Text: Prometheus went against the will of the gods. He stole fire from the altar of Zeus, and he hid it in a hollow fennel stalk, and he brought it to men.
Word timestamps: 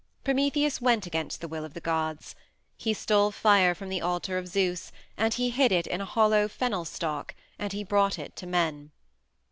Prometheus 0.23 0.81
went 0.81 1.05
against 1.05 1.41
the 1.41 1.47
will 1.47 1.63
of 1.63 1.75
the 1.75 1.79
gods. 1.79 2.33
He 2.75 2.91
stole 2.91 3.29
fire 3.29 3.75
from 3.75 3.89
the 3.89 4.01
altar 4.01 4.39
of 4.39 4.47
Zeus, 4.47 4.91
and 5.15 5.31
he 5.35 5.51
hid 5.51 5.71
it 5.71 5.85
in 5.85 6.01
a 6.01 6.05
hollow 6.05 6.47
fennel 6.47 6.85
stalk, 6.85 7.35
and 7.59 7.71
he 7.71 7.83
brought 7.83 8.17
it 8.17 8.35
to 8.37 8.47
men. 8.47 8.89